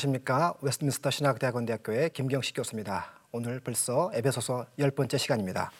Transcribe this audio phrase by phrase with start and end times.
[0.00, 3.10] 안녕하십니까 웨스트민스터 신학대학원 대학교의 김경식 교수입니다.
[3.32, 5.70] 오늘 벌써 에베소서 열 번째 시간입니다.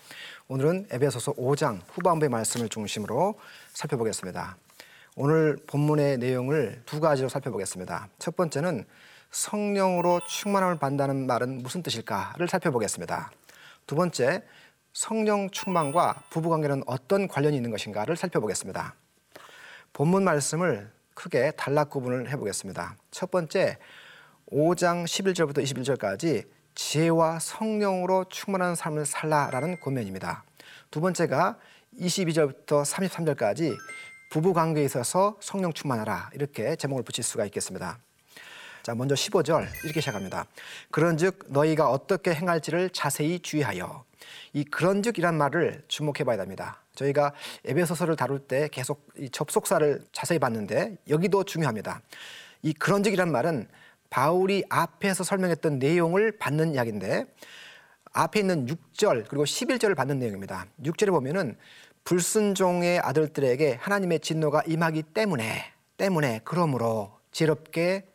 [0.48, 3.38] 오늘은 에베소서 5장 후반부의 말씀을 중심으로
[3.72, 4.56] 살펴보겠습니다.
[5.16, 8.08] 오늘 본문의 내용을 두 가지로 살펴보겠습니다.
[8.18, 8.84] 첫 번째는
[9.30, 13.30] 성령으로 충만함을 받는다는 말은 무슨 뜻일까를 살펴보겠습니다.
[13.86, 14.42] 두 번째,
[14.92, 18.94] 성령 충만과 부부관계는 어떤 관련이 있는 것인가를 살펴보겠습니다.
[19.94, 22.96] 본문 말씀을 크게 단락 구분을 해보겠습니다.
[23.10, 23.78] 첫 번째,
[24.52, 30.44] 5장 11절부터 21절까지 지혜와 성령으로 충만한 삶을 살라라는 권면입니다.
[30.90, 31.56] 두 번째가
[32.00, 33.76] 22절부터 33절까지
[34.30, 37.98] 부부 관계에 있어서 성령 충만하라 이렇게 제목을 붙일 수가 있겠습니다.
[38.82, 40.46] 자, 먼저 15절 이렇게 시작합니다.
[40.90, 44.04] 그런즉 너희가 어떻게 행할지를 자세히 주의하여
[44.52, 46.82] 이 그런즉이란 말을 주목해 봐야 됩니다.
[46.96, 52.02] 저희가 에베소서를 다룰 때 계속 이 접속사를 자세히 봤는데 여기도 중요합니다.
[52.62, 53.68] 이 그런즉이란 말은
[54.10, 57.26] 바울이 앞에서 설명했던 내용을 받는 이야기인데
[58.12, 60.66] 앞에 있는 6절 그리고 11절을 받는 내용입니다.
[60.82, 61.56] 6절에 보면은
[62.04, 68.06] 불순종의 아들들에게 하나님의 진노가 임하기 때문에 때문에 그러므로 지혜롭게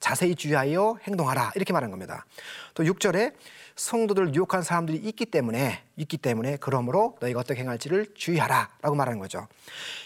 [0.00, 2.26] 자세히 주의하여 행동하라 이렇게 말한 겁니다.
[2.74, 3.34] 또 6절에
[3.76, 9.46] 성도들 유혹한 사람들이 있기 때문에 있기 때문에 그러므로 너희가 어떻게 행할지를 주의하라라고 말하는 거죠.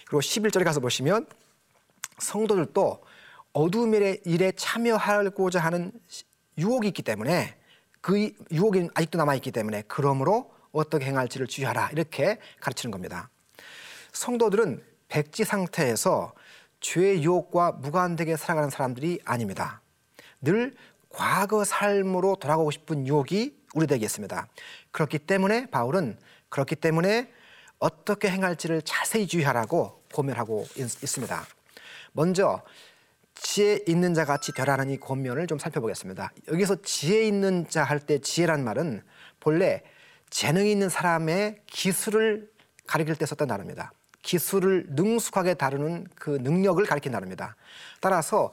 [0.07, 1.27] 그리고 11절에 가서 보시면
[2.19, 3.03] 성도들도
[3.59, 5.91] 어둠의 일에 참여하고자 하는
[6.59, 7.57] 유혹이 있기 때문에
[8.01, 13.31] 그 유혹이 아직도 남아 있기 때문에 그러므로 어떻게 행할지를 주의하라 이렇게 가르치는 겁니다.
[14.13, 16.35] 성도들은 백지 상태에서
[16.79, 19.81] 죄의 유혹과 무관되게 살아가는 사람들이 아닙니다.
[20.41, 20.77] 늘
[21.09, 24.47] 과거 삶으로 돌아가고 싶은 유혹이 우리에게 있습니다.
[24.93, 26.17] 그렇기 때문에 바울은
[26.49, 27.33] 그렇기 때문에
[27.81, 31.45] 어떻게 행할지를 자세히 주의하라고 고면하고 있습니다.
[32.13, 32.63] 먼저
[33.41, 36.33] 지혜 있는 자 같이 되라는 이 권면을 좀 살펴보겠습니다.
[36.49, 39.03] 여기서 지혜 있는 자 할 때 지혜란 말은
[39.41, 39.83] 본래
[40.31, 42.51] 재능이 있는 사람의 기술을
[42.87, 43.93] 가리킬 때 썼던 단어입니다.
[44.23, 47.57] 기술을 능숙하게 다루는 그 능력을 가리킨 단어입니다.
[48.01, 48.53] 따라서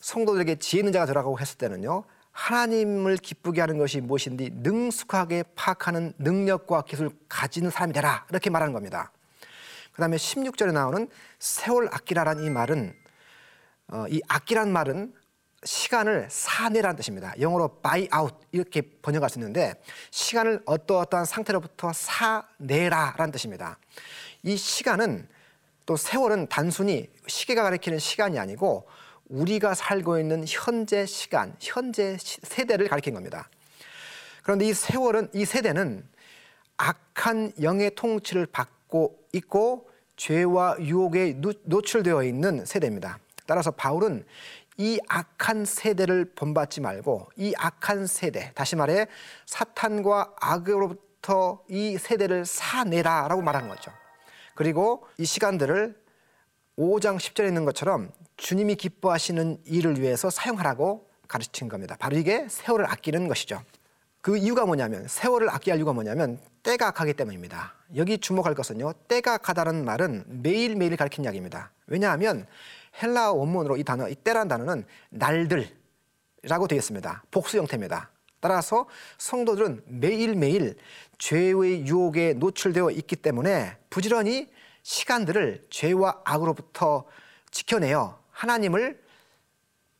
[0.00, 2.04] 성도들에게 지혜 있는 자가 되라고 했을 때는요.
[2.32, 9.10] 하나님을 기쁘게 하는 것이 무엇인지 능숙하게 파악하는 능력과 기술을 가지는 사람이 되라 이렇게 말하는 겁니다.
[9.92, 11.08] 그 다음에 16절에 나오는
[11.40, 12.94] 세월 아끼라는 이 말은
[13.90, 15.14] 어, 이 아끼란 말은
[15.64, 17.34] 시간을 사내라는 뜻입니다.
[17.40, 19.74] 영어로 buy out 이렇게 번역할 수 있는데
[20.10, 23.78] 시간을 어떠어떠한 상태로부터 사내라라는 뜻입니다.
[24.42, 25.28] 이 시간은
[25.86, 28.86] 또 세월은 단순히 시계가 가리키는 시간이 아니고
[29.28, 33.48] 우리가 살고 있는 현재 시간, 현재 세대를 가리킨 겁니다.
[34.42, 36.06] 그런데 이 세월은 이 세대는
[36.76, 43.18] 악한 영의 통치를 받고 있고 죄와 유혹에 노출되어 있는 세대입니다.
[43.48, 44.26] 따라서 바울은
[44.76, 49.06] 이 악한 세대를 본받지 말고 이 악한 세대, 다시 말해
[49.46, 53.90] 사탄과 악으로부터 이 세대를 사내라라고 말한 거죠.
[54.54, 55.98] 그리고 이 시간들을
[56.78, 61.96] 5장 10절에 있는 것처럼 주님이 기뻐하시는 일을 위해서 사용하라고 가르친 겁니다.
[61.98, 63.62] 바로 이게 세월을 아끼는 것이죠.
[64.20, 67.72] 그 이유가 뭐냐면 세월을 아껴야 할 이유가 뭐냐면 때가 악하기 때문입니다.
[67.96, 68.92] 여기 주목할 것은요.
[69.08, 71.72] 때가 악하다는 말은 매일매일 가르친 이야기입니다.
[71.86, 72.46] 왜냐하면
[73.02, 77.24] 헬라어 원문으로 이 단어, 이 때란 단어는 날들이라고 되어 있습니다.
[77.30, 78.10] 복수 형태입니다.
[78.40, 78.86] 따라서
[79.18, 80.76] 성도들은 매일매일
[81.18, 84.48] 죄의 유혹에 노출되어 있기 때문에 부지런히
[84.82, 87.04] 시간들을 죄와 악으로부터
[87.50, 89.02] 지켜내어 하나님을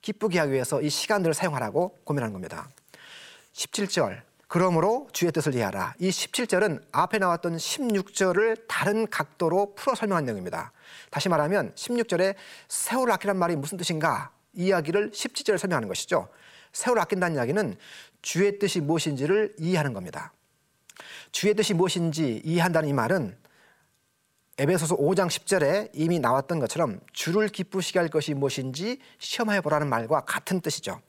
[0.01, 2.69] 기쁘게 하기 위해서 이 시간들을 사용하라고 고민하는 겁니다.
[3.53, 5.95] 17절 그러므로 주의 뜻을 이해하라.
[5.99, 10.73] 이 17절은 앞에 나왔던 16절을 다른 각도로 풀어 설명한 내용입니다.
[11.11, 12.35] 다시 말하면 16절에
[12.67, 16.29] 세월을 아끼란 말이 무슨 뜻인가 이야기를 17절에 설명하는 것이죠.
[16.73, 17.77] 세월을 아낀다는 이야기는
[18.23, 20.33] 주의 뜻이 무엇인지를 이해하는 겁니다.
[21.31, 23.37] 주의 뜻이 무엇인지 이해한다는 이 말은
[24.57, 30.61] 에베소서 5장 10절에 이미 나왔던 것처럼 주를 기쁘시게 할 것이 무엇인지 시험해 보라는 말과 같은
[30.61, 31.01] 뜻이죠.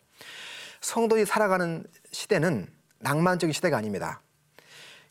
[0.82, 4.22] 성도들이 살아가는 시대는 낭만적인 시대가 아닙니다.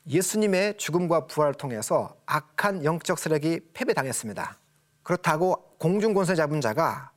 [0.06, 4.58] 예수님의 죽음과 부활을 통해서 악한 영적 세력이 패배당했습니다.
[5.02, 7.12] 그렇다고 공중 권세 잡은 자가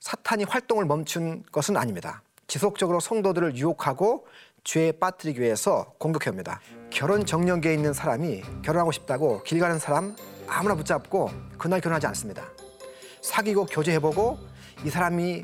[0.00, 2.22] 사탄이 활동을 멈춘 것은 아닙니다.
[2.46, 4.26] 지속적으로 성도들을 유혹하고
[4.64, 6.60] 죄에 빠뜨리기 위해서 공격해옵니다.
[6.90, 10.14] 결혼 정년기에 있는 사람이 결혼하고 싶다고 길 가는 사람
[10.46, 12.44] 아무나 붙잡고 그날 결혼하지 않습니다.
[13.22, 14.38] 사귀고 교제해보고
[14.84, 15.42] 이 사람이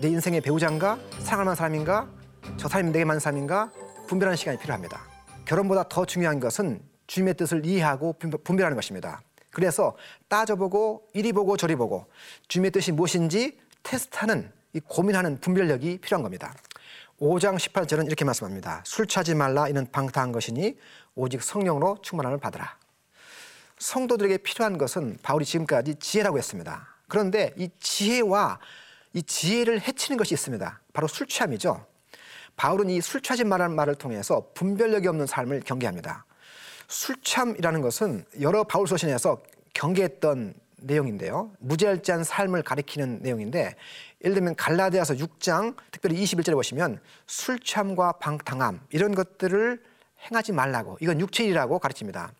[0.00, 2.08] 내 인생의 배우자인가 사랑할 만한 사람인가
[2.56, 3.70] 저 사람이 내게 맞는 사람인가
[4.06, 5.00] 분별하는 시간이 필요합니다.
[5.44, 8.14] 결혼보다 더 중요한 것은 주님의 뜻을 이해하고
[8.44, 9.20] 분별하는 것입니다.
[9.50, 9.96] 그래서
[10.28, 12.06] 따져보고 이리 보고 저리 보고
[12.48, 16.54] 주님의 뜻이 무엇인지 테스트하는 이 고민하는 분별력이 필요한 겁니다.
[17.20, 18.82] 5장 18절은 이렇게 말씀합니다.
[18.84, 20.76] 술 취하지 말라 이는 방탕한 것이니
[21.14, 22.76] 오직 성령으로 충만함을 받으라.
[23.78, 26.88] 성도들에게 필요한 것은 바울이 지금까지 지혜라고 했습니다.
[27.06, 28.58] 그런데 이 지혜와
[29.12, 30.80] 이 지혜를 해치는 것이 있습니다.
[30.92, 31.86] 바로 술 취함이죠.
[32.56, 36.24] 바울은 이 술 취하지 말라는 말을 통해서 분별력이 없는 삶을 경계합니다.
[36.88, 39.42] 술 취함이라는 것은 여러 바울 서신에서
[39.74, 41.50] 경계했던 내용인데요.
[41.58, 43.74] 무절제한 삶을 가리키는 내용인데
[44.22, 49.82] 예를 들면 갈라디아서 6장 특별히 21절에 보시면 술 취함과 방탕함 이런 것들을
[50.30, 52.32] 행하지 말라고 이건 육체일이라고 가르칩니다.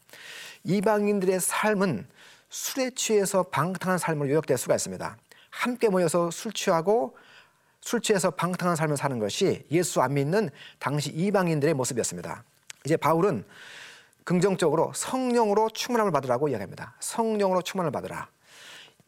[0.64, 2.06] 이방인들의 삶은
[2.48, 5.16] 술에 취해서 방탕한 삶으로 요약될 수가 있습니다.
[5.50, 7.16] 함께 모여서 술 취하고
[7.84, 10.48] 술 취해서 방탕한 삶을 사는 것이 예수 안 믿는
[10.78, 12.42] 당시 이방인들의 모습이었습니다.
[12.86, 13.44] 이제 바울은
[14.24, 16.94] 긍정적으로 성령으로 충만함을 받으라고 이야기합니다.
[16.98, 18.28] 성령으로 충만을 받으라.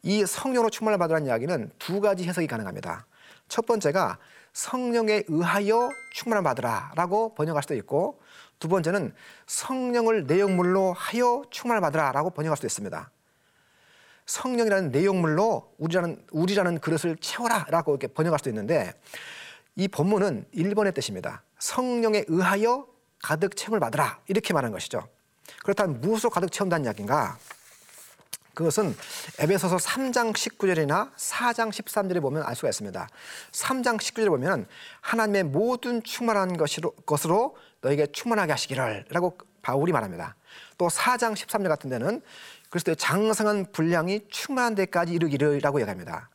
[0.02, 3.06] 이 성령으로 충만을 받으라는 이야기는 두 가지 해석이 가능합니다.
[3.48, 4.18] 첫 번째가
[4.52, 8.20] 성령에 의하여 충만을 받으라라고 번역할 수도 있고
[8.58, 9.14] 두 번째는
[9.46, 13.10] 성령을 내용물로 하여 충만을 받으라라고 번역할 수도 있습니다.
[14.26, 18.92] 성령이라는 내용물로 우리라는 우리라는 그릇을 채워라라고 이렇게 번역할 수도 있는데
[19.76, 21.42] 이 본문은 1번의 뜻입니다.
[21.58, 22.86] 성령에 의하여
[23.22, 25.08] 가득 채움을 받으라 이렇게 말하는 것이죠.
[25.62, 27.38] 그렇다면 무엇으로 가득 채운다는 이야기인가?
[28.54, 28.96] 그것은
[29.38, 33.06] 에베소서 3장 19절이나 4장 13절에 보면 알 수가 있습니다.
[33.52, 34.66] 3장 19절에 보면
[35.02, 40.36] 하나님의 모든 충만한 것으로 너에게 충만하게 하시기를 라고 바울이 말합니다.
[40.78, 42.22] 또 4장 13절 같은 데는
[42.70, 46.28] 그리스도의 장성한 분량이 충만한 데까지 이르기를라고 얘기합니다.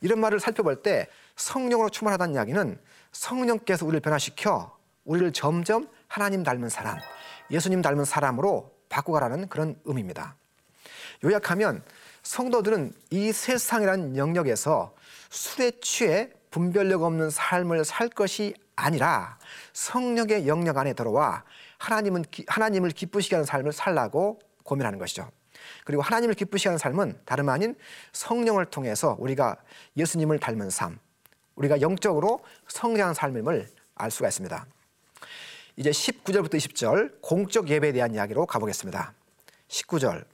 [0.00, 2.78] 이런 말을 살펴볼 때 성령으로 충만하다는 이야기는
[3.12, 6.98] 성령께서 우리를 변화시켜 우리를 점점 하나님 닮은 사람,
[7.50, 10.36] 예수님 닮은 사람으로 바꿔가라는 그런 의미입니다.
[11.24, 11.82] 요약하면
[12.22, 14.94] 성도들은 이 세상이라는 영역에서
[15.30, 19.38] 술에 취해 분별력 없는 삶을 살 것이 아니라
[19.72, 21.44] 성령의 영역 안에 들어와
[21.78, 25.30] 하나님은 하나님을 기쁘시게 하는 삶을 살라고 고민하는 것이죠.
[25.84, 27.74] 그리고 하나님을 기쁘시게 하는 삶은 다름 아닌
[28.12, 29.56] 성령을 통해서 우리가
[29.96, 30.98] 예수님을 닮은 삶,
[31.56, 34.66] 우리가 영적으로 성장한 삶임을 알 수가 있습니다.
[35.76, 39.12] 이제 19절부터 20절 공적 예배에 대한 이야기로 가보겠습니다.
[39.68, 40.24] 19절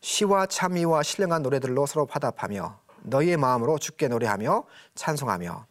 [0.00, 4.64] 시와 참미와 신령한 노래들로 서로 화답하며 너희의 마음으로 주께 노래하며
[4.94, 5.66] 찬송하며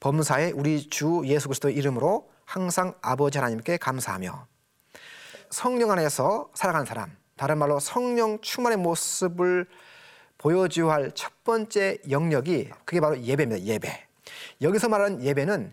[0.00, 4.46] 범사에 우리 주 예수 그리스도 이름으로 항상 아버지 하나님께 감사하며
[5.50, 9.66] 성령 안에서 살아가는 사람 다른 말로 성령 충만의 모습을
[10.38, 13.62] 보여줘야 할 첫 번째 영역이 그게 바로 예배입니다.
[13.64, 14.06] 예배.
[14.62, 15.72] 여기서 말하는 예배는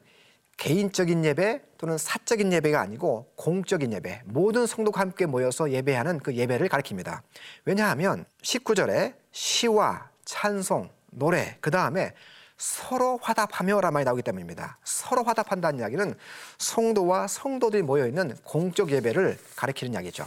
[0.58, 6.70] 개인적인 예배 또는 사적인 예배가 아니고 공적인 예배, 모든 성도가 함께 모여서 예배하는 그 예배를
[6.70, 7.22] 가리킵니다.
[7.66, 12.14] 왜냐하면 19절에 시와 찬송, 노래, 그 다음에
[12.58, 14.78] 서로 화답하며라 말이 나오기 때문입니다.
[14.84, 16.14] 서로 화답한다는 이야기는
[16.60, 20.26] 성도와 성도들이 모여 있는 공적 예배를 가리키는 이야기죠.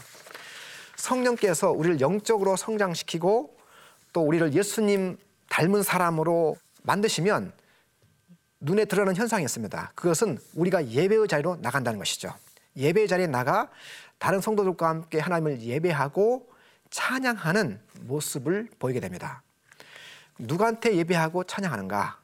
[0.96, 3.56] 성령께서 우리를 영적으로 성장시키고
[4.12, 7.52] 또 우리를 예수님 닮은 사람으로 만드시면
[8.60, 9.92] 눈에 드러나는 현상이 있습니다.
[9.94, 12.34] 그것은 우리가 예배의 자리로 나간다는 것이죠.
[12.76, 13.70] 예배의 자리에 나가
[14.18, 16.48] 다른 성도들과 함께 하나님을 예배하고
[16.90, 19.42] 찬양하는 모습을 보이게 됩니다.
[20.38, 22.18] 누구한테 예배하고 찬양하는가?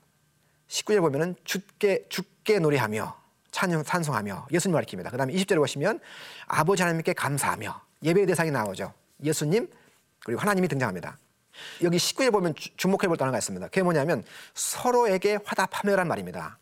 [0.68, 3.20] 19절 보면은 주께 주께 노래하며
[3.50, 5.10] 찬양 찬송하며 예수님 가리킵니다.
[5.10, 6.00] 그다음에 20절에 보시면
[6.46, 8.92] 아버지 하나님께 감사하며 예배의 대상이 나오죠.
[9.22, 9.68] 예수님
[10.24, 11.18] 그리고 하나님이 등장합니다.
[11.82, 13.66] 여기 19절 보면 주목해 볼 단어가 있습니다.
[13.66, 16.58] 그게 뭐냐면 서로에게 화답하며란 말입니다.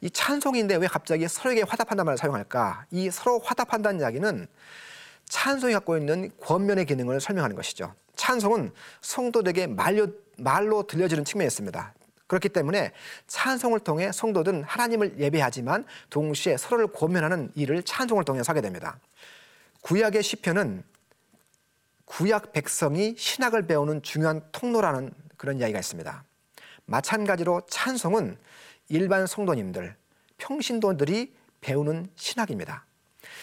[0.00, 2.86] 이 찬송인데 왜 갑자기 서로에게 화답한다는 말을 사용할까?
[2.90, 4.46] 이 서로 화답한다는 이야기는
[5.28, 7.94] 찬송이 갖고 있는 권면의 기능을 설명하는 것이죠.
[8.14, 10.08] 찬송은 성도들에게 말로,
[10.38, 11.94] 말로 들려지는 측면이 있습니다.
[12.26, 12.92] 그렇기 때문에
[13.26, 18.98] 찬송을 통해 성도들은 하나님을 예배하지만 동시에 서로를 권면하는 일을 찬송을 통해서 하게 됩니다.
[19.86, 20.82] 구약의 시편은
[22.06, 26.24] 구약 백성이 신학을 배우는 중요한 통로라는 그런 이야기가 있습니다.
[26.86, 28.36] 마찬가지로 찬송은
[28.88, 29.94] 일반 성도님들,
[30.38, 32.84] 평신도들이 배우는 신학입니다.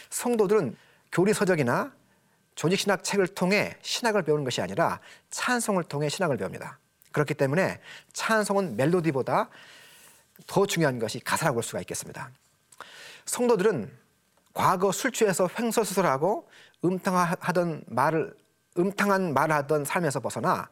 [0.09, 0.75] 성도들은
[1.13, 1.93] 교리서적이나
[2.55, 6.77] 조직신학 책을 통해 신학을 배우는 것이 아니라 찬송을 통해 신학을 배웁니다.
[7.13, 7.79] 그렇기 때문에
[8.11, 9.49] 찬송은 멜로디보다
[10.47, 12.31] 더 중요한 것이 가사라고 볼 수가 있겠습니다.
[13.23, 14.02] 성도들은
[14.53, 16.47] 과거 술 취해서 횡설수설하고
[16.83, 18.35] 음탕하던 말을
[18.77, 20.69] 음탕한 말을 하던 삶에서 벗어나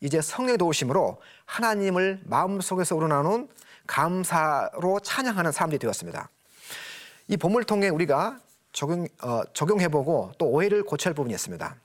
[0.00, 3.48] 이제 성령의 도우심으로 하나님을 마음속에서 우러나오는
[3.86, 6.28] 감사로 찬양하는 사람들이 되었습니다.
[7.28, 8.40] 이 본문을 통해 우리가
[8.72, 11.76] 적용, 어, 적용해보고 또 오해를 고쳐야 할 부분이 있습니다.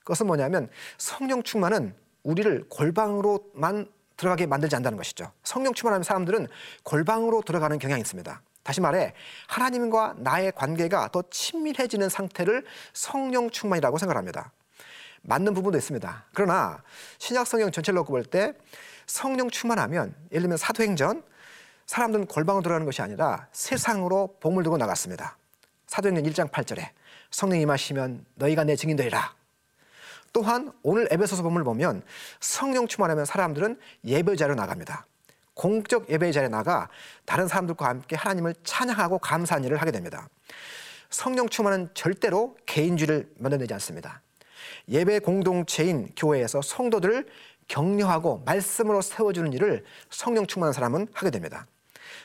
[0.00, 5.32] 그것은 뭐냐면 성령 충만은 우리를 골방으로만 들어가게 만들지 않는다는 것이죠.
[5.42, 6.48] 성령 충만하면 사람들은
[6.82, 8.42] 골방으로 들어가는 경향이 있습니다.
[8.62, 9.14] 다시 말해
[9.48, 14.52] 하나님과 나의 관계가 더 친밀해지는 상태를 성령 충만이라고 생각합니다.
[15.22, 16.26] 맞는 부분도 있습니다.
[16.34, 16.82] 그러나
[17.18, 18.52] 신약 성경 전체를 놓고 볼 때
[19.06, 21.24] 성령 충만하면 예를 들면 사도행전
[21.86, 25.36] 사람들은 골방으로 들어가는 것이 아니라 세상으로 복을 들고 나갔습니다.
[25.88, 26.90] 사도행전 1장 8절에
[27.30, 29.34] 성령 임하시면 너희가 내 증인되리라.
[30.32, 32.02] 또한 오늘 에베소서 본문을 보면
[32.38, 35.04] 성령 충만하면 사람들은 예배 자리로 나갑니다.
[35.60, 36.88] 공적 예배 자리에 나가
[37.26, 40.26] 다른 사람들과 함께 하나님을 찬양하고 감사한 일을 하게 됩니다.
[41.10, 44.22] 성령 충만은 절대로 개인주의를 만들어내지 않습니다.
[44.88, 47.26] 예배 공동체인 교회에서 성도들을
[47.68, 51.66] 격려하고 말씀으로 세워주는 일을 성령 충만한 사람은 하게 됩니다.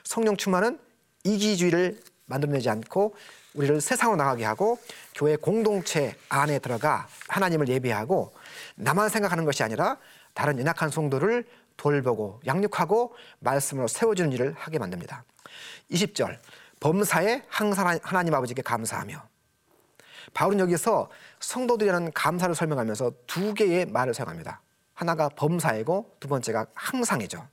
[0.06, 0.80] 성령 충만은
[1.26, 3.16] 이기주의를 만들어내지 않고
[3.54, 4.80] 우리를 세상으로 나가게 하고
[5.14, 8.34] 교회 공동체 안에 들어가 하나님을 예배하고
[8.76, 9.98] 나만 생각하는 것이 아니라
[10.34, 11.46] 다른 연약한 성도를
[11.78, 15.24] 돌보고 양육하고 말씀으로 세워주는 일을 하게 만듭니다.
[15.92, 16.40] 20절
[16.80, 19.22] 범사에 항상 하나님 아버지께 감사하며
[20.34, 24.62] 바울은 여기서 성도들이라는 감사를 설명하면서 두 개의 말을 사용합니다.
[24.94, 27.48] 하나가 범사이고 두 번째가 항상이죠.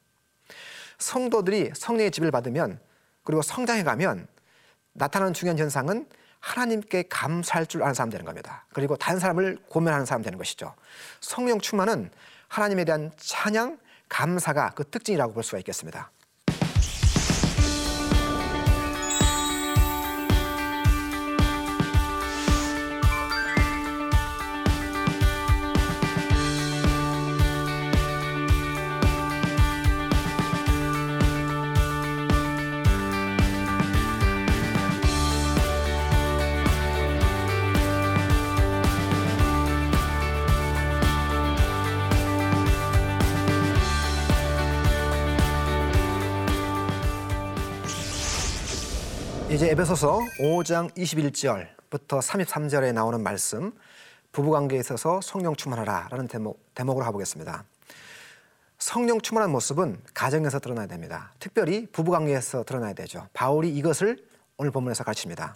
[0.98, 2.80] 성도들이 성령의 집을 받으면
[3.24, 4.26] 그리고 성장해 가면
[4.92, 6.06] 나타나는 중요한 현상은
[6.40, 8.66] 하나님께 감사할 줄 아는 사람 되는 겁니다.
[8.72, 10.74] 그리고 다른 사람을 고면하는 사람 되는 것이죠.
[11.20, 12.10] 성령 충만은
[12.48, 13.78] 하나님에 대한 찬양,
[14.12, 16.10] 감사가 그 특징이라고 볼 수가 있겠습니다.
[49.62, 53.70] 이제 에베소서 5장 21절부터 33절에 나오는 말씀
[54.32, 57.62] 부부관계에 있어서 성령 충만하라라는 대목, 대목으로 가보겠습니다.
[58.78, 61.32] 성령 충만한 모습은 가정에서 드러나야 됩니다.
[61.38, 63.28] 특별히 부부관계에서 드러나야 되죠.
[63.34, 64.26] 바울이 이것을
[64.56, 65.54] 오늘 본문에서 가르칩니다.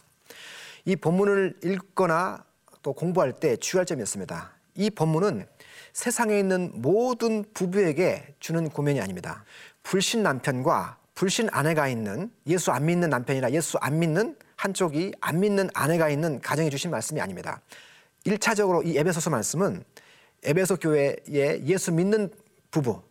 [0.85, 2.45] 이 본문을 읽거나
[2.85, 4.53] 또 공부할 때 주의할 점이 있습니다.
[4.77, 5.49] 이 본문은
[5.95, 9.45] 세상에 있는 모든 부부에게 주는 고면이 아닙니다.
[9.83, 15.71] 불신 남편과 불신 아내가 있는 예수 안 믿는 남편이나 예수 안 믿는 한쪽이 안 믿는
[15.75, 17.61] 아내가 있는 가정에 주신 말씀이 아닙니다.
[18.27, 19.83] 1차적으로 이 에베소서 말씀은
[20.45, 22.31] 에베소 교회의 예수 믿는
[22.71, 23.03] 부부,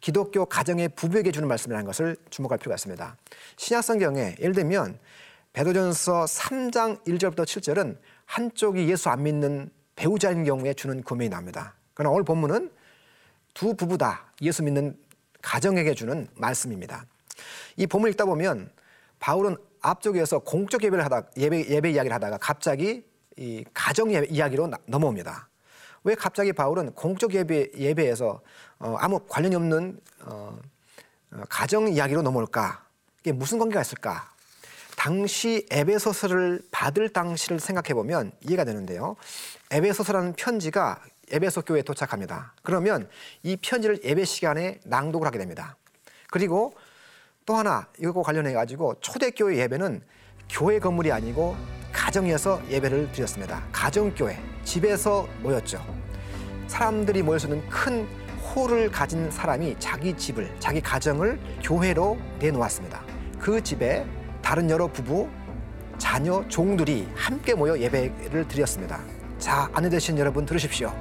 [0.00, 3.16] 기독교 가정의 부부에게 주는 말씀이라는 것을 주목할 필요가 있습니다.
[3.56, 4.98] 신약 성경에 예를 들면
[5.54, 7.96] 베드로전서 3장 1절부터 7절은
[8.26, 11.74] 한쪽이 예수 안 믿는 배우자인 경우에 주는 금액이 나옵니다.
[11.94, 12.70] 그러나 오늘 본문은
[13.54, 14.98] 두 부부 다 예수 믿는
[15.40, 17.06] 가정에게 주는 말씀입니다.
[17.76, 18.70] 이 본문 읽다 보면
[19.18, 23.04] 바울은 앞쪽에서 공적 예배를 하다 예배 예배 이야기를 하다가 갑자기
[23.36, 25.48] 이 가정 예배 이야기로 나, 넘어옵니다.
[26.04, 28.40] 왜 갑자기 바울은 공적 예배 예배에서
[28.78, 30.58] 어, 아무 관련이 없는 어,
[31.32, 32.84] 어, 가정 이야기로 넘어올까?
[33.20, 34.30] 이게 무슨 관계가 있을까?
[34.96, 39.16] 당시 에베소서를 받을 당시를 생각해 보면 이해가 되는데요.
[39.70, 41.00] 에베소서라는 편지가
[41.30, 42.54] 에베소 교회에 도착합니다.
[42.62, 43.08] 그러면
[43.42, 45.76] 이 편지를 예배 시간에 낭독을 하게 됩니다.
[46.30, 46.74] 그리고
[47.46, 50.02] 또 하나 이거 관련해 가지고 초대교회 예배는
[50.50, 51.56] 교회 건물이 아니고
[51.92, 53.62] 가정에서 예배를 드렸습니다.
[53.70, 55.80] 가정교회 집에서 모였죠.
[56.66, 58.06] 사람들이 모일 수 있는 큰
[58.40, 63.04] 홀을 가진 사람이 자기 집을 자기 가정을 교회로 내놓았습니다.
[63.38, 64.04] 그 집에
[64.42, 65.28] 다른 여러 부부
[65.98, 69.00] 자녀 종들이 함께 모여 예배를 드렸습니다.
[69.38, 70.92] 자 아내 되신 여러분 들으십시오.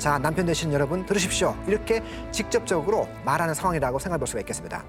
[0.00, 1.54] 자, 남편 되시는 여러분 들으십시오.
[1.66, 2.02] 이렇게
[2.32, 4.82] 직접적으로 말하는 상황이라고 생각해 볼 수가 있겠습니다.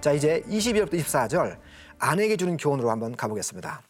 [0.00, 1.58] 자, 이제 22절부터 24절
[1.98, 3.82] 아내에게 주는 교훈으로 한번 가보겠습니다.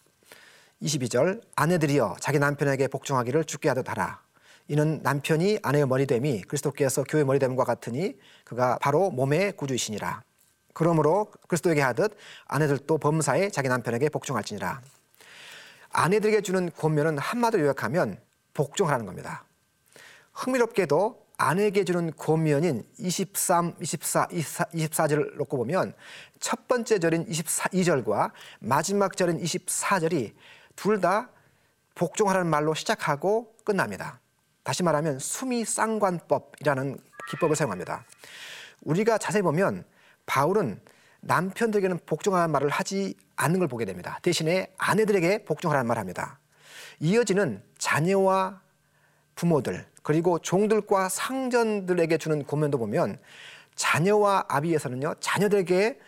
[0.82, 4.20] 22절 아내들이여 자기 남편에게 복종하기를 죽게 하듯 하라.
[4.66, 10.24] 이는 남편이 아내의 머리됨이 그리스도께서 교회 머리됨과 같으니 그가 바로 몸의 구주이시니라.
[10.74, 12.16] 그러므로 그리스도에게 하듯
[12.48, 14.80] 아내들도 범사에 자기 남편에게 복종할지니라.
[15.92, 18.18] 아내들에게 주는 권면은 한마디로 요약하면
[18.52, 19.45] 복종하라는 겁니다.
[20.36, 25.94] 흥미롭게도 아내에게 주는 고면인 23, 24, 24, 24절을 놓고 보면
[26.40, 30.34] 첫 번째 절인 22절과 마지막 절인 24절이
[30.76, 31.30] 둘 다
[31.94, 34.20] 복종하라는 말로 시작하고 끝납니다.
[34.62, 36.98] 다시 말하면 수미 쌍관법이라는
[37.30, 38.04] 기법을 사용합니다.
[38.82, 39.84] 우리가 자세히 보면
[40.26, 40.80] 바울은
[41.20, 44.18] 남편들에게는 복종하라는 말을 하지 않는 걸 보게 됩니다.
[44.22, 46.38] 대신에 아내들에게 복종하라는 말을 합니다.
[47.00, 48.60] 이어지는 자녀와
[49.34, 53.18] 부모들 그리고 종들과 상전들에게 주는 고면도 보면
[53.74, 55.98] 자녀와 아비에서는요 자녀들에게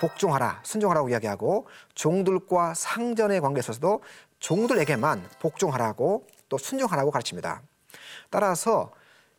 [0.00, 4.02] 복종하라 순종하라고 이야기하고 종들과 상전의 관계에 있어서도
[4.40, 7.62] 종들에게만 복종하라고 또 순종하라고 가르칩니다.
[8.28, 8.90] 따라서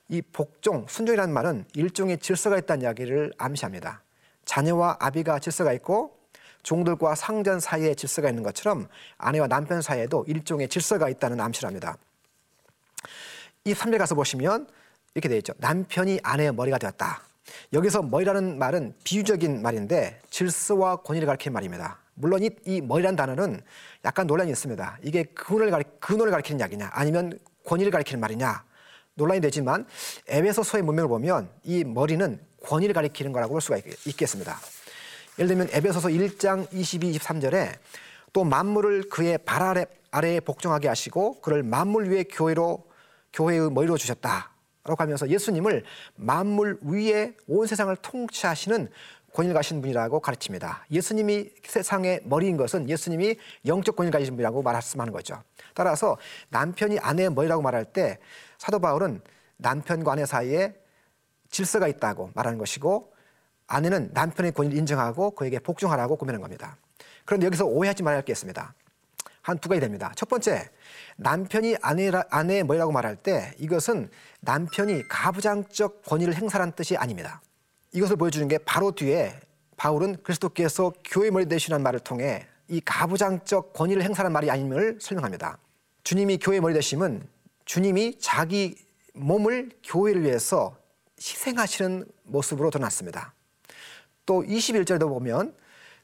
[0.08, 4.02] 이 복종 순종이라는 말은 일종의 질서가 있다는 이야기를 암시합니다.
[4.46, 6.18] 자녀와 아비가 질서가 있고
[6.64, 11.98] 종들과 상전 사이에 질서가 있는 것처럼 아내와 남편 사이에도 일종의 질서가 있다는 암시를 합니다.
[13.68, 14.68] 이 3절 가서 보시면
[15.16, 15.54] 이렇게 되어 있죠.
[15.58, 17.24] 남편이 아내의 머리가 되었다.
[17.74, 21.98] 여기서 머리라는 말은 비유적인 말인데 질서와 권위를 가리키는 말입니다.
[22.14, 23.60] 물론 이, 이 머리란 단어는
[24.06, 25.00] 약간 논란이 있습니다.
[25.02, 28.64] 이게 근원을, 가리, 근원을 가리키는 이야기냐 아니면 권위를 가리키는 말이냐
[29.16, 29.88] 논란이 되지만
[30.28, 34.60] 에베소서의 문명을 보면 이 머리는 권위를 가리키는 거라고 볼 수가 있, 겠습니다
[35.40, 37.74] 예를 들면 에베소서 1장 22, 23절에
[38.32, 42.95] 또 만물을 그의 발 아래, 아래에 복종하게 하시고 그를 만물 위에 교회로
[43.36, 44.52] 교회의 머리로 주셨다.
[44.84, 45.84] 라고 하면서 예수님을
[46.16, 48.90] 만물 위에 온 세상을 통치하시는
[49.34, 50.86] 권위를 가신 분이라고 가르칩니다.
[50.92, 55.42] 예수님이 세상의 머리인 것은 예수님이 영적 권위를 가진 분이라고 말씀하는 거죠.
[55.74, 56.18] 따라서
[56.50, 58.20] 남편이 아내의 머리라고 말할 때
[58.58, 59.22] 사도 바울은
[59.58, 60.76] 남편과 아내 사이에
[61.50, 63.12] 질서가 있다고 말하는 것이고
[63.68, 66.78] 아내는 남편의 권위를 인정하고 그에게 복종하라고 고민하는 겁니다.
[67.26, 68.74] 그런데 여기서 오해하지 말아야 할 게 있습니다.
[69.46, 70.12] 한 두 가지 됩니다.
[70.16, 70.68] 첫 번째,
[71.18, 74.10] 남편이 아내라, 아내의 뭐라고 말할 때 이것은
[74.40, 77.44] 남편이 가부장적 권위를 행사한 뜻이 아닙니다.
[77.92, 79.40] 이것을 보여주는 게 바로 뒤에
[79.78, 85.60] 바울은 그리스도께서 교회 머리 되시는 말을 통해 이 가부장적 권위를 행사한 말이 아님을 설명합니다.
[86.04, 87.22] 주님이 교회 머리 되심은
[87.66, 88.76] 주님이 자기
[89.14, 90.76] 몸을 교회를 위해서
[91.20, 93.36] 희생하시는 모습으로 드러났습니다.
[94.26, 95.56] 또 21절에도 보면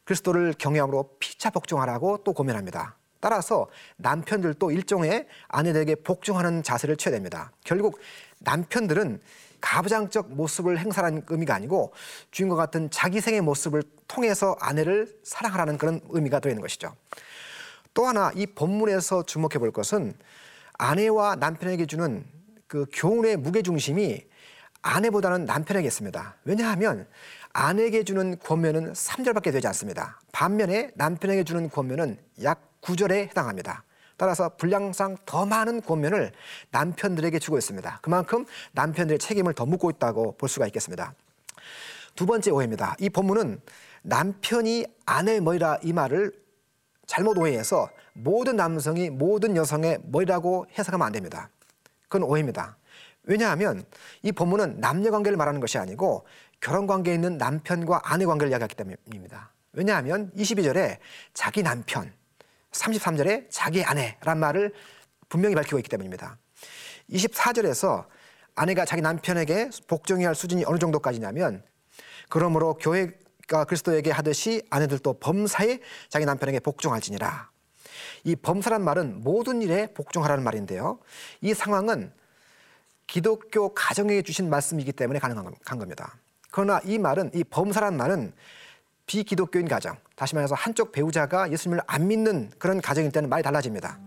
[0.04, 3.01] 그리스도를 경외함으로 피차 복종하라고 또 고면합니다.
[3.22, 7.52] 따라서 남편들도 일종의 아내들에게 복종하는 자세를 취해야 됩니다.
[7.64, 8.00] 결국
[8.40, 9.22] 남편들은
[9.62, 11.94] 가부장적 모습을 행사하는 의미가 아니고
[12.32, 16.96] 주인과 같은 자기 생의 모습을 통해서 아내를 사랑하라는 그런 의미가 들어있는 것이죠.
[17.94, 20.16] 또 하나 이 본문에서 주목해 볼 것은
[20.74, 22.26] 아내와 남편에게 주는
[22.68, 24.26] 그 교훈의 무게중심이
[24.82, 26.38] 아내보다는 남편에게 있습니다.
[26.44, 27.08] 왜냐하면
[27.54, 30.20] 아내에게 주는 권면은 3절밖에 되지 않습니다.
[30.32, 33.84] 반면에 남편에게 주는 권면은 약 9절에 해당합니다.
[34.18, 36.32] 따라서 분량상 더 많은 권면을
[36.70, 38.00] 남편들에게 주고 있습니다.
[38.02, 41.14] 그만큼 남편들의 책임을 더 묻고 있다고 볼 수가 있겠습니다.
[42.16, 42.96] 두 번째 오해입니다.
[43.00, 43.62] 이 본문은
[44.04, 46.34] 남편이 아내의 머리라 이 말을
[47.08, 51.50] 잘못 오해해서 모든 남성이 모든 여성의 머리라고 해석하면 안 됩니다.
[52.04, 52.78] 그건 오해입니다.
[53.24, 53.86] 왜냐하면
[54.22, 56.26] 이 본문은 남녀 관계를 말하는 것이 아니고
[56.60, 59.52] 결혼 관계에 있는 남편과 아내 관계를 이야기하기 때문입니다.
[59.74, 60.98] 왜냐하면 22절에
[61.34, 62.12] 자기 남편,
[62.72, 64.74] 33절에 자기 아내란 말을
[65.30, 66.38] 분명히 밝히고 있기 때문입니다.
[67.10, 68.06] 24절에서
[68.56, 71.64] 아내가 자기 남편에게 복종해야 할 수준이 어느 정도까지냐면
[72.30, 75.80] 그러므로 교회가 그리스도에게 하듯이 아내들도 범사에
[76.10, 77.50] 자기 남편에게 복종할지니라.
[78.24, 81.00] 이 범사란 말은 모든 일에 복종하라는 말인데요.
[81.42, 82.14] 이 상황은
[83.08, 86.18] 기독교 가정에게 주신 말씀이기 때문에 가능한 겁니다.
[86.52, 88.34] 그러나 이 말은 이 범사란 말은
[89.12, 94.00] 비기독교인 가정, 다시 말해서 한쪽 배우자가 예수님을 안 믿는 그런 가정일 때는 말이 달라집니다.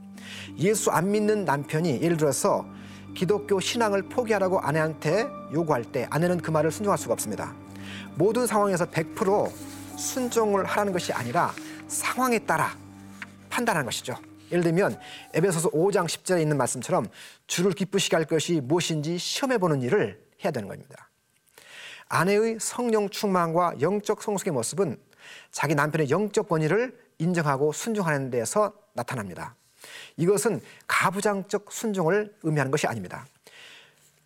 [0.57, 2.64] 예수 안 믿는 남편이 예를 들어서
[3.14, 7.55] 기독교 신앙을 포기하라고 아내한테 요구할 때 아내는 그 말을 순종할 수가 없습니다.
[8.14, 9.53] 모든 상황에서 100%
[9.99, 11.53] 순종을 하라는 것이 아니라
[11.87, 12.75] 상황에 따라
[13.51, 14.14] 판단하는 것이죠.
[14.53, 14.99] 예를 들면
[15.35, 17.09] 에베소서 5장 10절에 있는 말씀처럼
[17.47, 21.11] 주를 기쁘시게 할 것이 무엇인지 시험해 보는 일을 해야 되는 겁니다.
[22.09, 24.99] 아내의 성령 충만과 영적 성숙의 모습은
[25.51, 29.55] 자기 남편의 영적 권위를 인정하고 순종하는 데서 나타납니다.
[30.17, 33.27] 이것은 가부장적 순종을 의미하는 것이 아닙니다.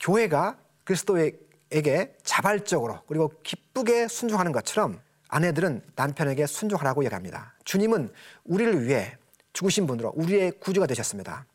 [0.00, 7.54] 교회가 그리스도에게 자발적으로 그리고 기쁘게 순종하는 것처럼 아내들은 남편에게 순종하라고 얘기합니다.
[7.64, 8.10] 주님은
[8.44, 9.16] 우리를 위해
[9.52, 11.46] 죽으신 분으로 우리의 구주가 되셨습니다.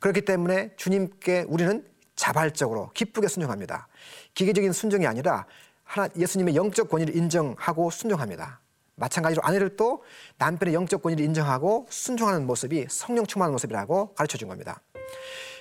[0.00, 1.84] 그렇기 때문에 주님께 우리는
[2.18, 3.88] 자발적으로 기쁘게 순종합니다.
[4.34, 5.46] 기계적인 순종이 아니라
[5.84, 8.60] 하나 예수님의 영적 권위를 인정하고 순종합니다.
[8.96, 10.02] 마찬가지로 아내들도
[10.36, 14.82] 남편의 영적 권위를 인정하고 순종하는 모습이 성령 충만한 모습이라고 가르쳐 준 겁니다.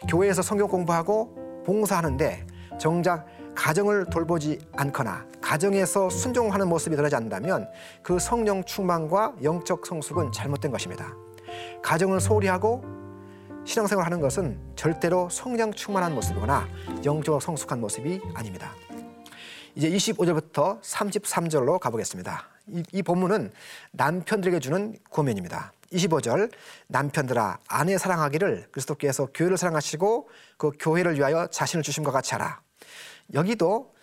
[0.10, 2.48] 교회에서 성경 공부하고 봉사하는데
[2.80, 7.70] 정작 가정을 돌보지 않거나 가정에서 순종하는 모습이 드러나지 않는다면
[8.02, 11.14] 그 성령 충만과 영적 성숙은 잘못된 것입니다.
[11.84, 12.97] 가정을 소홀히 하고
[13.68, 16.66] 신앙생활 하는 것은 절대로 성령 충만한 모습이거나
[17.04, 18.74] 영적으로 성숙한 모습이 아닙니다.
[19.76, 22.48] 이제 25절부터 33절로 가보겠습니다.
[22.68, 23.52] 이, 이 본문은
[23.92, 25.74] 남편들에게 주는 고면입니다.
[25.92, 26.50] 25절
[26.88, 32.62] 남편들아 아내 사랑하기를 그리스도께서 교회를 사랑하시고 그 교회를 위하여 자신을 주심과 같이 하라.
[33.34, 33.94] 여기도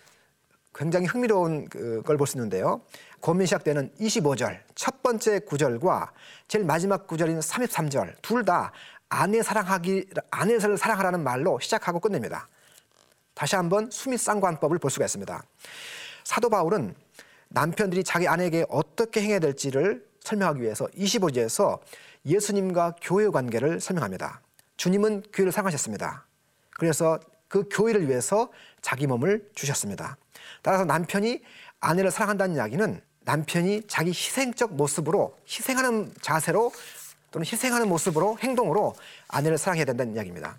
[0.75, 2.81] 굉장히 흥미로운 그걸볼 수 있는데요.
[3.21, 6.11] 권면 시작되는 25절 첫 번째 구절과
[6.47, 8.71] 제일 마지막 구절인 33절 둘 다
[9.09, 12.47] 아내 사랑하기 아내를 사랑하라는 말로 시작하고 끝냅니다.
[13.33, 15.43] 다시 한번 수미 쌍관법을 볼 수가 있습니다.
[16.23, 16.95] 사도 바울은
[17.49, 21.79] 남편들이 자기 아내에게 어떻게 행해야 될지를 설명하기 위해서 25절에서
[22.25, 24.41] 예수님과 교회 관계를 설명합니다.
[24.77, 26.25] 주님은 교회를 사랑하셨습니다.
[26.71, 28.49] 그래서 그 교회를 위해서
[28.81, 30.17] 자기 몸을 주셨습니다.
[30.61, 31.41] 따라서 남편이
[31.79, 36.71] 아내를 사랑한다는 이야기는 남편이 자기 희생적 모습으로 희생하는 자세로
[37.35, 38.95] 또는 희생하는 모습으로 행동으로
[39.27, 40.57] 아내를 사랑해야 된다는 이야기입니다.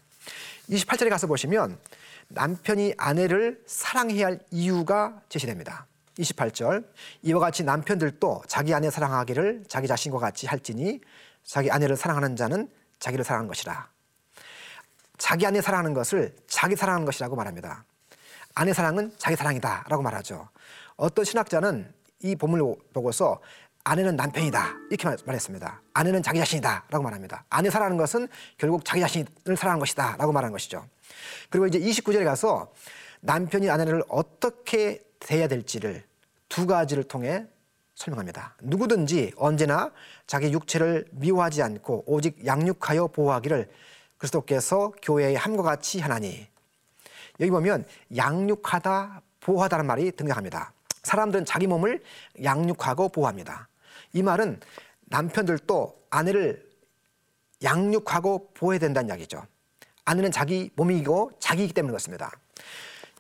[0.69, 1.79] 28절에 가서 보시면
[2.29, 5.87] 남편이 아내를 사랑해야 할 이유가 제시됩니다.
[6.19, 6.87] 28절
[7.23, 11.01] 이와 같이 남편들도 자기 아내 사랑하기를 자기 자신과 같이 할지니
[11.45, 13.89] 자기 아내를 사랑하는 자는 자기를 사랑하는 것이라.
[15.17, 17.87] 자기 아내 사랑하는 것을 자기 사랑하는 것이라고 말합니다.
[18.55, 20.47] 아내 사랑은 자기 사랑이다라고 말하죠.
[20.97, 21.91] 어떤 신학자는
[22.23, 23.41] 이 본문을 보고서
[23.88, 25.81] 아내는 남편이다 이렇게 말했습니다.
[25.94, 27.44] 아내는 자기 자신이다라고 말합니다.
[27.49, 28.27] 아내 사랑하는 것은
[28.59, 30.85] 결국 자기 자신을 사랑하는 것이다라고 말하는 것이죠.
[31.51, 32.72] 그리고 이제 29절에 가서
[33.20, 36.03] 남편이 아내를 어떻게 대해야 될지를
[36.49, 37.46] 두 가지를 통해
[37.94, 38.57] 설명합니다.
[38.61, 39.92] 누구든지 언제나
[40.27, 43.70] 자기 육체를 미워하지 않고 오직 양육하여 보호하기를
[44.18, 46.49] 그리스도께서 교회의 함과 같이 하나니
[47.38, 47.85] 여기 보면
[48.16, 50.72] 양육하다 보호하다는 말이 등장합니다.
[51.05, 52.03] 사람들은 자기 몸을
[52.42, 53.68] 양육하고 보호합니다.
[54.12, 54.61] 이 말은
[55.07, 56.66] 남편들도 아내를
[57.62, 59.42] 양육하고 보호해야 된다는 이야기죠.
[60.05, 62.31] 아내는 자기 몸이고 자기이기 때문에 그렇습니다.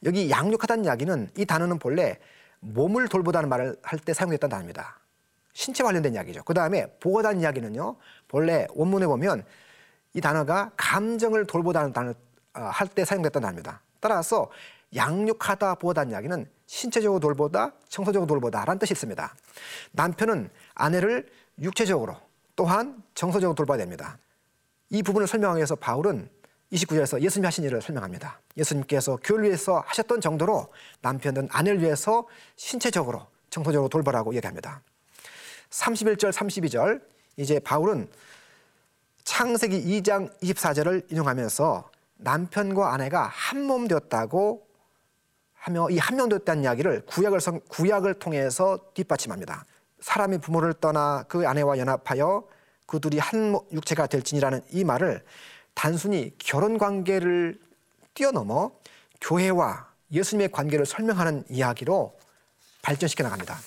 [0.04, 2.18] 여기 양육하다는 이야기는 이 단어는 본래
[2.60, 4.98] 몸을 돌보다는 말을 할 때 사용됐다는 단어입니다.
[5.52, 6.42] 신체 관련된 이야기죠.
[6.44, 7.96] 그 다음에 보호다는 이야기는요.
[8.28, 9.44] 본래 원문에 보면
[10.12, 12.10] 이 단어가 감정을 돌보다는 단어
[12.54, 13.80] 어, 할때 사용됐다는 단어입니다.
[14.00, 14.50] 따라서
[14.94, 19.34] 양육하다 보호다는 이야기는 신체적으로 돌보다 정서적으로 돌보다라는 뜻이 있습니다.
[19.92, 21.28] 남편은 아내를
[21.60, 22.16] 육체적으로
[22.54, 24.18] 또한 정서적으로 돌봐야 됩니다.
[24.90, 26.28] 이 부분을 설명하기 위해서 바울은
[26.72, 28.40] 29절에서 예수님이 하신 일을 설명합니다.
[28.56, 34.82] 예수님께서 교회를 위해서 하셨던 정도로 남편은 아내를 위해서 신체적으로 정서적으로 돌보라고 얘기합니다.
[35.70, 37.02] 31절 32절
[37.36, 38.08] 이제 바울은
[39.24, 44.65] 창세기 2장 24절을 인용하면서 남편과 아내가 한 몸 되었다고
[45.66, 49.64] 하며 이한명 되었다는 이야기를 구약을 성, 구약을 통해서 뒷받침합니다.
[49.98, 52.46] 사람이 부모를 떠나 그 아내와 연합하여
[52.86, 55.24] 그 둘이 한 육체가 될지니라는 이 말을
[55.74, 57.60] 단순히 결혼 관계를
[58.14, 58.70] 뛰어넘어
[59.20, 62.16] 교회와 예수님의 관계를 설명하는 이야기로
[62.82, 63.58] 발전시켜 나갑니다.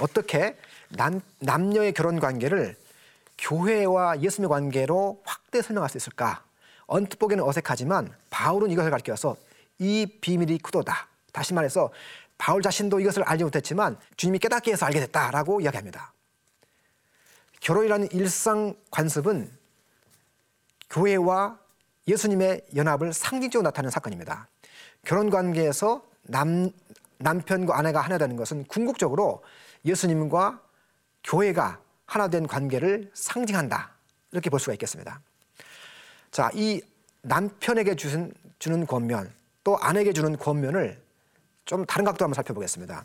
[0.00, 0.56] 어떻게
[0.88, 2.74] 남, 남녀의 결혼 관계를
[3.38, 6.42] 교회와 예수님의 관계로 확대 설명할 수 있을까?
[6.86, 9.36] 언뜻 보기에는 어색하지만 바울은 이것을 가르쳐서
[9.78, 11.06] 이 비밀이 크도다.
[11.32, 11.90] 다시 말해서
[12.36, 16.12] 바울 자신도 이것을 알지 못했지만 주님이 깨닫게 해서 알게 됐다라고 이야기합니다.
[17.60, 19.50] 결혼이라는 일상 관습은
[20.90, 21.58] 교회와
[22.06, 24.48] 예수님의 연합을 상징적으로 나타내는 사건입니다.
[25.04, 26.70] 결혼 관계에서 남,
[27.18, 29.42] 남편과 아내가 하나 되는 것은 궁극적으로
[29.84, 30.62] 예수님과
[31.24, 33.92] 교회가 하나 된 관계를 상징한다.
[34.32, 35.20] 이렇게 볼 수가 있겠습니다.
[36.30, 36.80] 자, 이
[37.22, 39.32] 남편에게 주는, 주는 권면,
[39.64, 41.02] 또 아내에게 주는 권면을
[41.68, 43.04] 좀 다른 각도로 한번 살펴보겠습니다.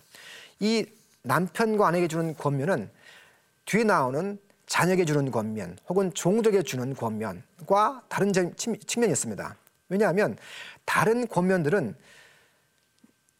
[0.62, 0.86] 이
[1.24, 2.90] 남편과 아내에게 주는 권면은
[3.66, 9.56] 뒤에 나오는 자녀에게 주는 권면 혹은 종족에게 주는 권면과 다른 측면이 있습니다.
[9.90, 10.38] 왜냐하면
[10.86, 11.94] 다른 권면들은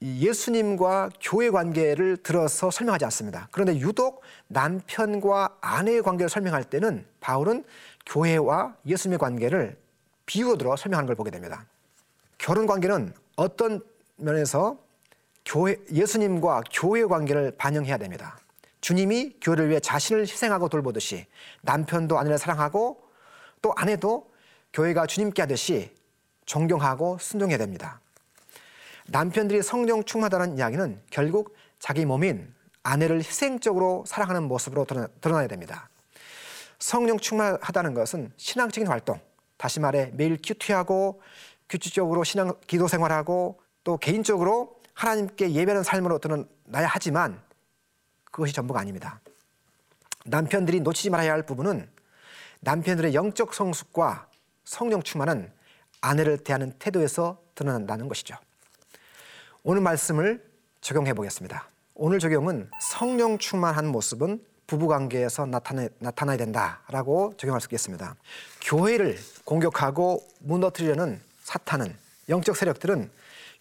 [0.02, 3.48] 예수님과 교회 관계를 들어서 설명하지 않습니다.
[3.54, 7.64] 그런데 유독 남편과 아내의 관계를 설명할 때는 바울은
[8.06, 9.78] 교회와 예수님의 관계를
[10.26, 11.66] 비유로 들어 설명하는 걸 보게 됩니다.
[12.38, 13.82] 결혼 관계는 어떤
[14.18, 14.83] 면에서
[15.46, 18.40] 교회, 예수님과 교회의 관계를 반영해야 됩니다.
[18.82, 21.26] 주님이 교회를 위해 자신을 희생하고 돌보듯이
[21.62, 23.02] 남편도 아내를 사랑하고
[23.62, 24.30] 또 아내도
[24.74, 25.96] 교회가 주님께 하듯이
[26.46, 28.02] 존경하고 순종해야 됩니다.
[29.08, 32.54] 남편들이 성령 충만하다는 이야기는 결국 자기 몸인
[32.84, 34.86] 아내를 희생적으로 사랑하는 모습으로
[35.22, 35.90] 드러나야 됩니다.
[36.80, 39.20] 성령 충만하다는 것은 신앙적인 활동,
[39.56, 41.22] 다시 말해 매일 큐티하고
[41.70, 47.42] 규칙적으로 신앙 기도 생활하고 또 개인적으로 하나님께 예배하는 삶으로 드러나야 하지만
[48.26, 49.20] 그것이 전부가 아닙니다.
[50.26, 51.90] 남편들이 놓치지 말아야 할 부분은
[52.62, 54.28] 남편들의 영적 성숙과
[54.64, 55.52] 성령 충만은
[56.02, 58.36] 아내를 대하는 태도에서 드러난다는 것이죠.
[59.64, 60.44] 오늘 말씀을
[60.82, 61.68] 적용해 보겠습니다.
[61.96, 68.16] 오늘 적용은 성령 충만한 모습은 부부 관계에서 나타나, 나타나야 된다라고 적용할 수 있겠습니다.
[68.62, 71.96] 교회를 공격하고 무너뜨리려는 사탄은
[72.30, 73.12] 영적 세력들은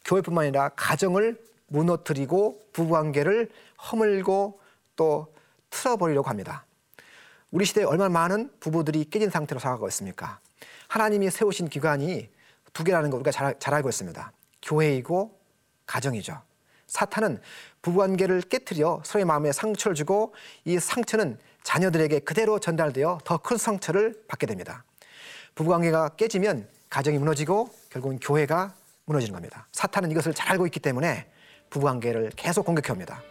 [0.04, 3.50] 교회뿐만 아니라 가정을 무너뜨리고 부부관계를
[3.90, 4.60] 허물고
[4.96, 5.32] 또
[5.70, 6.64] 틀어버리려고 합니다.
[7.50, 10.40] 우리 시대에 얼마나 많은 부부들이 깨진 상태로 살아가고 있습니까?
[10.88, 12.28] 하나님이 세우신 기관이
[12.72, 14.32] 두 개라는 거 우리가 잘, 잘 알고 있습니다.
[14.62, 15.38] 교회이고
[15.86, 16.40] 가정이죠.
[16.86, 17.40] 사탄은
[17.82, 20.34] 부부관계를 깨뜨려 서로의 마음에 상처를 주고
[20.64, 24.84] 이 상처는 자녀들에게 그대로 전달되어 더 큰 상처를 받게 됩니다.
[25.54, 28.74] 부부관계가 깨지면 가정이 무너지고 결국은 교회가
[29.06, 29.66] 무너지는 겁니다.
[29.72, 31.26] 사탄은 이것을 잘 알고 있기 때문에
[31.70, 33.22] 부부관계를 계속 공격해 옵니다.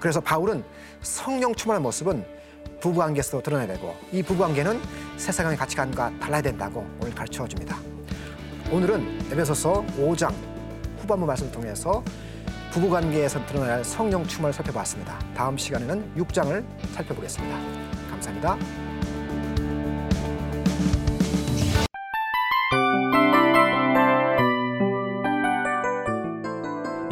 [0.00, 0.64] 그래서 바울은
[1.00, 2.24] 성령 충만한 모습은
[2.80, 4.80] 부부관계에서 드러나야 되고 이 부부관계는
[5.16, 7.78] 세상의 가치관과 달라야 된다고 오늘 가르쳐 줍니다.
[8.70, 10.32] 오늘은 에베소서 5장
[10.98, 12.04] 후반부 말씀을 통해서
[12.70, 15.18] 부부관계에서 드러나야 할 성령 충만을 살펴봤습니다.
[15.34, 17.56] 다음 시간에는 6장을 살펴보겠습니다.
[18.10, 18.87] 감사합니다.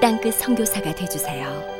[0.00, 1.75] 땅끝 선교사가 되주세요.